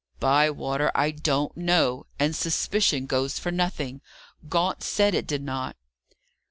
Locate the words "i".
0.95-1.11